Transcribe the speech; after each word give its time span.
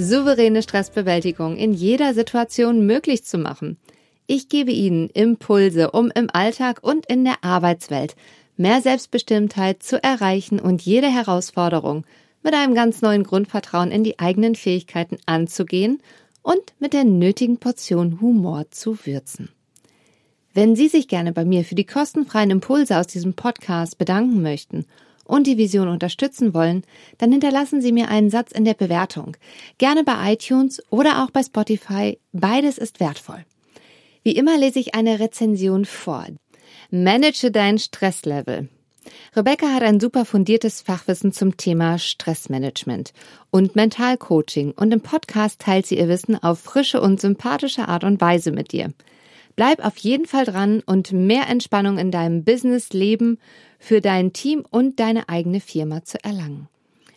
souveräne 0.00 0.62
Stressbewältigung 0.62 1.56
in 1.56 1.72
jeder 1.72 2.14
Situation 2.14 2.86
möglich 2.86 3.24
zu 3.24 3.36
machen. 3.36 3.78
Ich 4.28 4.48
gebe 4.48 4.70
Ihnen 4.70 5.10
Impulse, 5.10 5.90
um 5.90 6.12
im 6.14 6.30
Alltag 6.32 6.78
und 6.82 7.06
in 7.06 7.24
der 7.24 7.42
Arbeitswelt 7.42 8.14
mehr 8.56 8.80
Selbstbestimmtheit 8.80 9.82
zu 9.82 10.00
erreichen 10.00 10.60
und 10.60 10.82
jede 10.82 11.08
Herausforderung 11.08 12.06
mit 12.44 12.54
einem 12.54 12.74
ganz 12.74 13.02
neuen 13.02 13.24
Grundvertrauen 13.24 13.90
in 13.90 14.04
die 14.04 14.20
eigenen 14.20 14.54
Fähigkeiten 14.54 15.18
anzugehen 15.26 16.00
und 16.42 16.62
mit 16.78 16.92
der 16.92 17.04
nötigen 17.04 17.58
Portion 17.58 18.20
Humor 18.20 18.70
zu 18.70 19.04
würzen. 19.04 19.48
Wenn 20.54 20.76
Sie 20.76 20.86
sich 20.86 21.08
gerne 21.08 21.32
bei 21.32 21.44
mir 21.44 21.64
für 21.64 21.74
die 21.74 21.86
kostenfreien 21.86 22.50
Impulse 22.50 22.98
aus 22.98 23.08
diesem 23.08 23.34
Podcast 23.34 23.98
bedanken 23.98 24.42
möchten 24.42 24.86
und 25.28 25.46
die 25.46 25.58
Vision 25.58 25.86
unterstützen 25.86 26.54
wollen, 26.54 26.82
dann 27.18 27.30
hinterlassen 27.30 27.80
Sie 27.80 27.92
mir 27.92 28.08
einen 28.08 28.30
Satz 28.30 28.50
in 28.50 28.64
der 28.64 28.74
Bewertung. 28.74 29.36
Gerne 29.78 30.02
bei 30.02 30.32
iTunes 30.32 30.82
oder 30.90 31.22
auch 31.22 31.30
bei 31.30 31.42
Spotify. 31.44 32.18
Beides 32.32 32.78
ist 32.78 32.98
wertvoll. 32.98 33.44
Wie 34.24 34.32
immer 34.32 34.58
lese 34.58 34.80
ich 34.80 34.96
eine 34.96 35.20
Rezension 35.20 35.84
vor. 35.84 36.26
Manage 36.90 37.50
dein 37.50 37.78
Stresslevel. 37.78 38.68
Rebecca 39.36 39.72
hat 39.72 39.82
ein 39.82 40.00
super 40.00 40.24
fundiertes 40.24 40.80
Fachwissen 40.80 41.32
zum 41.32 41.56
Thema 41.56 41.98
Stressmanagement 41.98 43.12
und 43.50 43.76
Mentalcoaching 43.76 44.72
und 44.72 44.92
im 44.92 45.00
Podcast 45.00 45.60
teilt 45.60 45.86
sie 45.86 45.98
ihr 45.98 46.08
Wissen 46.08 46.42
auf 46.42 46.58
frische 46.58 47.00
und 47.00 47.20
sympathische 47.20 47.88
Art 47.88 48.04
und 48.04 48.20
Weise 48.20 48.52
mit 48.52 48.72
dir. 48.72 48.92
Bleib 49.58 49.84
auf 49.84 49.96
jeden 49.96 50.26
Fall 50.26 50.44
dran 50.44 50.84
und 50.86 51.10
mehr 51.10 51.48
Entspannung 51.48 51.98
in 51.98 52.12
deinem 52.12 52.44
Business, 52.44 52.92
Leben 52.92 53.40
für 53.80 54.00
dein 54.00 54.32
Team 54.32 54.64
und 54.70 55.00
deine 55.00 55.28
eigene 55.28 55.58
Firma 55.58 56.04
zu 56.04 56.16
erlangen. 56.22 56.68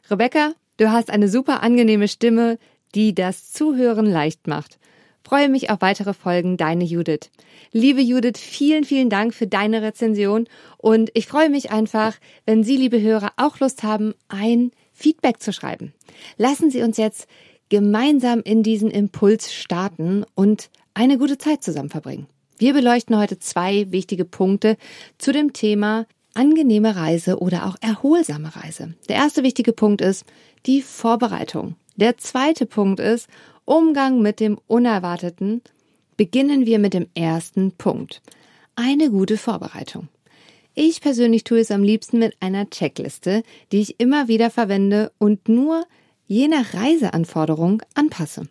Rebecca, 0.10 0.54
du 0.78 0.92
hast 0.92 1.12
eine 1.12 1.28
super 1.28 1.62
angenehme 1.62 2.08
Stimme, 2.08 2.58
die 2.96 3.14
das 3.14 3.52
Zuhören 3.52 4.08
leicht 4.08 4.48
macht. 4.48 4.80
Freue 5.24 5.50
mich 5.50 5.70
auf 5.70 5.82
weitere 5.82 6.16
Folgen, 6.16 6.58
deine 6.58 6.84
Judith. 6.84 7.30
Liebe 7.74 8.02
Judith, 8.02 8.40
vielen, 8.40 8.86
vielen 8.86 9.12
Dank 9.12 9.36
für 9.36 9.46
deine 9.46 9.84
Rezension 9.84 10.48
und 10.80 11.12
ich 11.14 11.28
freue 11.28 11.52
mich 11.52 11.70
einfach, 11.70 12.16
wenn 12.48 12.64
Sie, 12.64 12.76
liebe 12.76 13.00
Hörer, 13.00 13.34
auch 13.38 13.60
Lust 13.60 13.84
haben, 13.84 14.16
ein 14.30 14.72
Feedback 14.94 15.44
zu 15.44 15.54
schreiben. 15.54 15.94
Lassen 16.38 16.72
Sie 16.72 16.82
uns 16.82 16.98
jetzt 16.98 17.28
gemeinsam 17.70 18.42
in 18.42 18.64
diesen 18.64 18.90
Impuls 18.90 19.54
starten 19.54 20.26
und 20.34 20.72
eine 20.94 21.18
gute 21.18 21.38
Zeit 21.38 21.64
zusammen 21.64 21.90
verbringen. 21.90 22.28
Wir 22.58 22.74
beleuchten 22.74 23.18
heute 23.18 23.40
zwei 23.40 23.92
wichtige 23.92 24.26
Punkte 24.26 24.78
zu 25.18 25.32
dem 25.32 25.54
Thema 25.54 26.06
angenehme 26.34 26.96
Reise 26.96 27.40
oder 27.40 27.66
auch 27.66 27.76
erholsame 27.82 28.56
Reise. 28.56 28.94
Der 29.10 29.16
erste 29.16 29.44
wichtige 29.44 29.74
Punkt 29.74 30.02
ist 30.02 30.26
die 30.66 30.82
Vorbereitung. 30.82 31.76
Der 31.96 32.18
zweite 32.18 32.66
Punkt 32.66 33.00
ist 33.00 33.28
Umgang 33.66 34.22
mit 34.22 34.40
dem 34.40 34.60
Unerwarteten. 34.68 35.62
Beginnen 36.18 36.66
wir 36.66 36.80
mit 36.80 36.94
dem 36.94 37.08
ersten 37.16 37.72
Punkt. 37.72 38.22
Eine 38.76 39.10
gute 39.10 39.38
Vorbereitung. 39.38 40.08
Ich 40.74 41.02
persönlich 41.02 41.44
tue 41.44 41.60
es 41.60 41.72
am 41.72 41.84
liebsten 41.84 42.20
mit 42.20 42.36
einer 42.40 42.70
Checkliste, 42.70 43.44
die 43.72 43.82
ich 43.82 44.00
immer 44.00 44.28
wieder 44.28 44.50
verwende 44.50 45.12
und 45.18 45.50
nur 45.50 45.86
je 46.28 46.48
nach 46.48 46.74
Reiseanforderung 46.74 47.82
anpasse. 47.94 48.48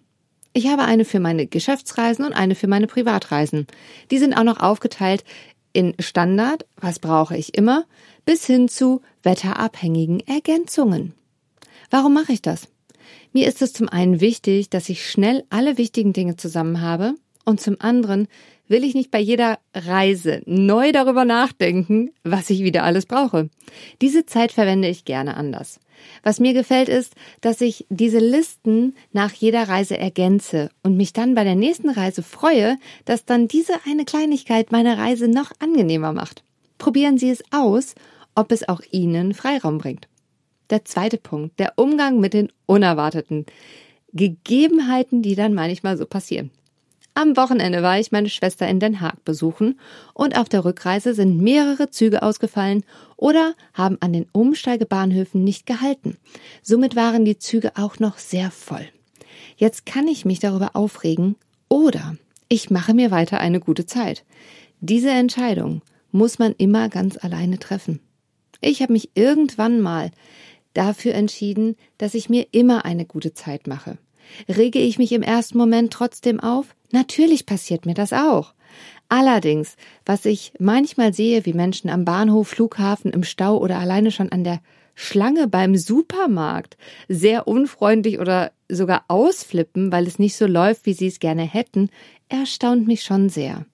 Ich 0.53 0.67
habe 0.67 0.83
eine 0.83 1.05
für 1.05 1.21
meine 1.21 1.47
Geschäftsreisen 1.47 2.25
und 2.25 2.33
eine 2.33 2.55
für 2.57 2.67
meine 2.67 2.89
Privatreisen. 2.89 3.67
Die 4.11 4.19
sind 4.19 4.35
auch 4.35 4.43
noch 4.43 4.61
aufgeteilt 4.61 5.25
in 5.73 5.95
Standard, 6.01 6.67
was 6.77 6.99
brauche 6.99 7.37
ich 7.37 7.57
immer, 7.57 7.85
bis 8.25 8.47
hin 8.47 8.69
zu 8.69 9.01
wetterabhängigen 9.23 10.21
Ergänzungen. 10.27 11.15
Warum 11.91 12.15
mache 12.15 12.33
ich 12.33 12.43
das? 12.43 12.69
Mir 13.33 13.47
ist 13.47 13.63
es 13.63 13.73
zum 13.73 13.89
einen 13.89 14.21
wichtig, 14.21 14.71
dass 14.71 14.89
ich 14.89 15.09
schnell 15.09 15.45
alle 15.51 15.79
wichtigen 15.79 16.13
Dinge 16.13 16.37
zusammen 16.37 16.81
habe 16.81 17.15
und 17.45 17.61
zum 17.61 17.77
anderen 17.81 18.27
will 18.71 18.85
ich 18.85 18.95
nicht 18.95 19.11
bei 19.11 19.19
jeder 19.19 19.59
Reise 19.75 20.43
neu 20.47 20.93
darüber 20.93 21.25
nachdenken, 21.25 22.13
was 22.23 22.49
ich 22.51 22.63
wieder 22.63 22.85
alles 22.85 23.05
brauche. 23.05 23.51
Diese 24.01 24.25
Zeit 24.25 24.53
verwende 24.53 24.89
ich 24.89 25.05
gerne 25.05 25.37
anders. 25.37 25.81
Was 26.23 26.41
mir 26.41 26.55
gefällt 26.55 26.89
ist, 26.89 27.15
dass 27.41 27.61
ich 27.61 27.85
diese 27.91 28.21
Listen 28.21 28.95
nach 29.13 29.33
jeder 29.33 29.69
Reise 29.69 29.99
ergänze 29.99 30.71
und 30.83 30.97
mich 30.97 31.13
dann 31.13 31.35
bei 31.35 31.45
der 31.45 31.57
nächsten 31.57 31.91
Reise 31.91 32.23
freue, 32.23 32.79
dass 33.05 33.25
dann 33.25 33.49
diese 33.49 33.75
eine 33.87 34.05
Kleinigkeit 34.05 34.73
meine 34.73 34.97
Reise 34.97 35.29
noch 35.29 35.51
angenehmer 35.59 36.13
macht. 36.13 36.45
Probieren 36.79 37.19
Sie 37.19 37.29
es 37.29 37.43
aus, 37.51 37.95
ob 38.35 38.53
es 38.53 38.69
auch 38.69 38.81
Ihnen 38.93 39.35
Freiraum 39.35 39.79
bringt. 39.79 40.09
Der 40.71 40.85
zweite 40.85 41.19
Punkt, 41.19 41.59
der 41.59 41.73
Umgang 41.77 42.21
mit 42.21 42.33
den 42.33 42.53
unerwarteten 42.67 43.47
Gegebenheiten, 44.13 45.23
die 45.23 45.35
dann 45.35 45.55
manchmal 45.55 45.99
so 45.99 46.07
passieren. 46.07 46.51
Am 47.15 47.37
Wochenende 47.37 47.83
war 47.83 47.99
ich 47.99 48.13
meine 48.13 48.29
Schwester 48.29 48.69
in 48.69 48.81
Den 48.81 49.01
Haag 49.01 49.25
besuchen 49.25 49.79
und 50.15 50.39
auf 50.39 50.49
der 50.49 50.65
Rückreise 50.65 51.13
sind 51.13 51.41
mehrere 51.41 51.91
Züge 51.91 52.23
ausgefallen 52.23 52.85
oder 53.17 53.55
haben 53.75 53.99
an 54.01 54.13
den 54.13 54.27
Umsteigebahnhöfen 54.33 55.43
nicht 55.43 55.67
gehalten. 55.67 56.17
Somit 56.63 56.97
waren 56.97 57.25
die 57.25 57.39
Züge 57.39 57.73
auch 57.77 57.99
noch 57.99 58.19
sehr 58.19 58.51
voll. 58.51 58.87
Jetzt 59.57 59.87
kann 59.87 60.09
ich 60.09 60.25
mich 60.25 60.39
darüber 60.39 60.77
aufregen 60.77 61.37
oder 61.69 62.17
ich 62.49 62.71
mache 62.71 62.95
mir 62.95 63.11
weiter 63.11 63.39
eine 63.39 63.61
gute 63.61 63.87
Zeit. 63.87 64.25
Diese 64.81 65.11
Entscheidung 65.11 65.83
muss 66.13 66.39
man 66.39 66.55
immer 66.57 66.89
ganz 66.89 67.17
alleine 67.23 67.59
treffen. 67.59 68.01
Ich 68.61 68.83
habe 68.83 68.93
mich 68.93 69.11
irgendwann 69.15 69.81
mal 69.81 70.11
dafür 70.75 71.15
entschieden, 71.15 71.77
dass 71.99 72.15
ich 72.15 72.29
mir 72.29 72.47
immer 72.53 72.85
eine 72.85 73.05
gute 73.05 73.35
Zeit 73.35 73.67
mache. 73.67 73.99
Rege 74.49 74.79
ich 74.79 74.99
mich 74.99 75.13
im 75.13 75.23
ersten 75.23 75.59
Moment 75.59 75.93
trotzdem 75.93 76.41
auf? 76.41 76.75
Natürlich 76.93 77.47
passiert 77.47 77.87
mir 77.87 77.95
das 77.95 78.13
auch. 78.13 78.55
Allerdings, 79.09 79.77
was 80.07 80.25
ich 80.25 80.53
manchmal 80.59 81.13
sehe, 81.13 81.45
wie 81.45 81.53
Menschen 81.53 81.91
am 81.91 82.05
Bahnhof, 82.05 82.49
Flughafen, 82.49 83.13
im 83.13 83.25
Stau 83.25 83.59
oder 83.59 83.79
alleine 83.79 84.13
schon 84.13 84.31
an 84.31 84.45
der 84.45 84.61
Schlange 84.95 85.49
beim 85.49 85.77
Supermarkt 85.77 86.77
sehr 87.09 87.49
unfreundlich 87.49 88.19
oder 88.19 88.53
sogar 88.69 89.05
ausflippen, 89.09 89.91
weil 89.91 90.07
es 90.07 90.19
nicht 90.19 90.37
so 90.37 90.47
läuft, 90.47 90.87
wie 90.87 90.93
sie 90.93 91.07
es 91.07 91.21
gerne 91.21 91.43
hätten, 91.43 91.91
erstaunt 92.29 92.87
mich 92.87 93.03
schon 93.03 93.29
sehr. 93.29 93.65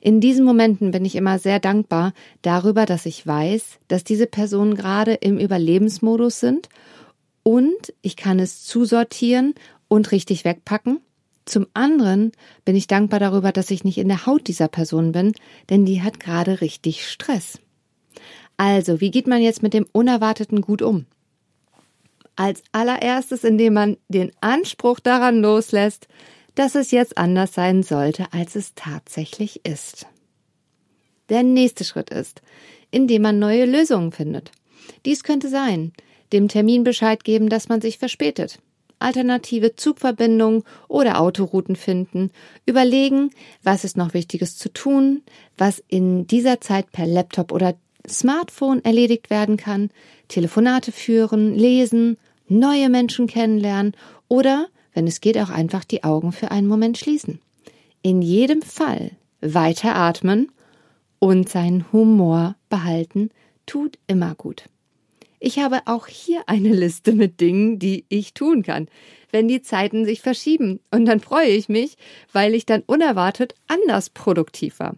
In 0.00 0.20
diesen 0.20 0.44
Momenten 0.44 0.92
bin 0.92 1.04
ich 1.04 1.16
immer 1.16 1.38
sehr 1.38 1.60
dankbar 1.60 2.12
darüber, 2.42 2.86
dass 2.86 3.04
ich 3.06 3.26
weiß, 3.26 3.80
dass 3.88 4.04
diese 4.04 4.26
Personen 4.26 4.74
gerade 4.74 5.14
im 5.14 5.38
Überlebensmodus 5.38 6.40
sind 6.40 6.68
und 7.42 7.92
ich 8.00 8.16
kann 8.16 8.38
es 8.38 8.64
zusortieren 8.64 9.54
und 9.88 10.12
richtig 10.12 10.44
wegpacken. 10.44 11.00
Zum 11.50 11.66
anderen 11.74 12.30
bin 12.64 12.76
ich 12.76 12.86
dankbar 12.86 13.18
darüber, 13.18 13.50
dass 13.50 13.72
ich 13.72 13.82
nicht 13.82 13.98
in 13.98 14.06
der 14.06 14.24
Haut 14.24 14.46
dieser 14.46 14.68
Person 14.68 15.10
bin, 15.10 15.32
denn 15.68 15.84
die 15.84 16.00
hat 16.00 16.20
gerade 16.20 16.60
richtig 16.60 17.04
Stress. 17.04 17.58
Also, 18.56 19.00
wie 19.00 19.10
geht 19.10 19.26
man 19.26 19.42
jetzt 19.42 19.60
mit 19.60 19.74
dem 19.74 19.84
Unerwarteten 19.90 20.60
gut 20.60 20.80
um? 20.80 21.06
Als 22.36 22.62
allererstes, 22.70 23.42
indem 23.42 23.74
man 23.74 23.96
den 24.06 24.30
Anspruch 24.40 25.00
daran 25.00 25.40
loslässt, 25.42 26.06
dass 26.54 26.76
es 26.76 26.92
jetzt 26.92 27.18
anders 27.18 27.52
sein 27.52 27.82
sollte, 27.82 28.32
als 28.32 28.54
es 28.54 28.76
tatsächlich 28.76 29.66
ist. 29.66 30.06
Der 31.30 31.42
nächste 31.42 31.82
Schritt 31.82 32.10
ist, 32.10 32.42
indem 32.92 33.22
man 33.22 33.40
neue 33.40 33.64
Lösungen 33.64 34.12
findet. 34.12 34.52
Dies 35.04 35.24
könnte 35.24 35.48
sein, 35.48 35.94
dem 36.32 36.46
Termin 36.46 36.84
Bescheid 36.84 37.24
geben, 37.24 37.48
dass 37.48 37.68
man 37.68 37.80
sich 37.80 37.98
verspätet 37.98 38.60
alternative 39.00 39.74
Zugverbindungen 39.74 40.62
oder 40.88 41.20
Autorouten 41.20 41.76
finden, 41.76 42.30
überlegen, 42.66 43.30
was 43.62 43.84
ist 43.84 43.96
noch 43.96 44.14
Wichtiges 44.14 44.56
zu 44.56 44.72
tun, 44.72 45.22
was 45.58 45.82
in 45.88 46.26
dieser 46.26 46.60
Zeit 46.60 46.92
per 46.92 47.06
Laptop 47.06 47.52
oder 47.52 47.74
Smartphone 48.08 48.84
erledigt 48.84 49.30
werden 49.30 49.56
kann, 49.56 49.90
Telefonate 50.28 50.92
führen, 50.92 51.54
lesen, 51.54 52.16
neue 52.48 52.88
Menschen 52.88 53.26
kennenlernen 53.26 53.92
oder, 54.28 54.68
wenn 54.92 55.06
es 55.06 55.20
geht, 55.20 55.38
auch 55.38 55.50
einfach 55.50 55.84
die 55.84 56.04
Augen 56.04 56.32
für 56.32 56.50
einen 56.50 56.66
Moment 56.66 56.98
schließen. 56.98 57.40
In 58.02 58.22
jedem 58.22 58.62
Fall 58.62 59.12
weiter 59.40 59.94
atmen 59.94 60.50
und 61.18 61.48
seinen 61.48 61.92
Humor 61.92 62.56
behalten 62.68 63.30
tut 63.66 63.98
immer 64.06 64.34
gut. 64.34 64.64
Ich 65.42 65.58
habe 65.58 65.80
auch 65.86 66.06
hier 66.06 66.42
eine 66.46 66.74
Liste 66.74 67.14
mit 67.14 67.40
Dingen, 67.40 67.78
die 67.78 68.04
ich 68.10 68.34
tun 68.34 68.62
kann, 68.62 68.88
wenn 69.32 69.48
die 69.48 69.62
Zeiten 69.62 70.04
sich 70.04 70.20
verschieben. 70.20 70.80
Und 70.90 71.06
dann 71.06 71.20
freue 71.20 71.48
ich 71.48 71.70
mich, 71.70 71.96
weil 72.30 72.54
ich 72.54 72.66
dann 72.66 72.82
unerwartet 72.86 73.54
anders 73.66 74.10
produktiv 74.10 74.78
war. 74.78 74.96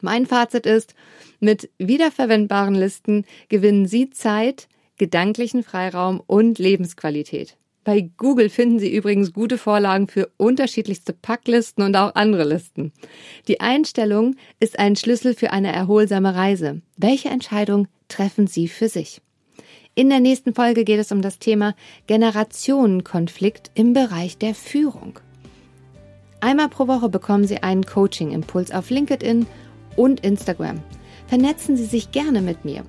Mein 0.00 0.26
Fazit 0.26 0.64
ist, 0.64 0.94
mit 1.40 1.70
wiederverwendbaren 1.78 2.76
Listen 2.76 3.24
gewinnen 3.48 3.86
Sie 3.86 4.10
Zeit, 4.10 4.68
gedanklichen 4.96 5.64
Freiraum 5.64 6.22
und 6.24 6.60
Lebensqualität. 6.60 7.56
Bei 7.82 8.08
Google 8.16 8.48
finden 8.48 8.78
Sie 8.78 8.94
übrigens 8.94 9.32
gute 9.32 9.58
Vorlagen 9.58 10.06
für 10.06 10.30
unterschiedlichste 10.36 11.12
Packlisten 11.12 11.82
und 11.82 11.96
auch 11.96 12.14
andere 12.14 12.44
Listen. 12.44 12.92
Die 13.48 13.60
Einstellung 13.60 14.36
ist 14.60 14.78
ein 14.78 14.94
Schlüssel 14.94 15.34
für 15.34 15.50
eine 15.50 15.72
erholsame 15.72 16.36
Reise. 16.36 16.80
Welche 16.96 17.30
Entscheidung 17.30 17.88
treffen 18.06 18.46
Sie 18.46 18.68
für 18.68 18.88
sich? 18.88 19.20
In 19.94 20.08
der 20.08 20.20
nächsten 20.20 20.54
Folge 20.54 20.84
geht 20.84 20.98
es 20.98 21.12
um 21.12 21.20
das 21.20 21.38
Thema 21.38 21.74
Generationenkonflikt 22.06 23.70
im 23.74 23.92
Bereich 23.92 24.38
der 24.38 24.54
Führung. 24.54 25.18
Einmal 26.40 26.68
pro 26.68 26.88
Woche 26.88 27.08
bekommen 27.08 27.46
Sie 27.46 27.62
einen 27.62 27.84
Coaching-Impuls 27.84 28.72
auf 28.72 28.90
LinkedIn 28.90 29.46
und 29.96 30.20
Instagram. 30.24 30.80
Vernetzen 31.26 31.76
Sie 31.76 31.84
sich 31.84 32.10
gerne 32.10 32.42
mit 32.42 32.64
mir. 32.64 32.84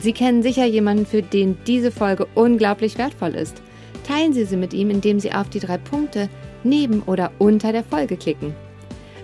Sie 0.00 0.12
kennen 0.12 0.42
sicher 0.42 0.64
jemanden, 0.64 1.06
für 1.06 1.22
den 1.22 1.56
diese 1.66 1.90
Folge 1.90 2.26
unglaublich 2.34 2.98
wertvoll 2.98 3.34
ist. 3.34 3.62
Teilen 4.06 4.32
Sie 4.32 4.44
sie 4.44 4.56
mit 4.56 4.74
ihm, 4.74 4.90
indem 4.90 5.20
Sie 5.20 5.32
auf 5.32 5.48
die 5.48 5.60
drei 5.60 5.78
Punkte 5.78 6.28
neben 6.64 7.02
oder 7.02 7.32
unter 7.38 7.72
der 7.72 7.84
Folge 7.84 8.16
klicken. 8.16 8.54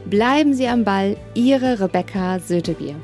Bleiben 0.07 0.55
Sie 0.55 0.69
am 0.69 0.85
Ball, 0.85 1.17
Ihre 1.35 1.81
Rebecca 1.81 2.39
Sötebier. 2.39 2.95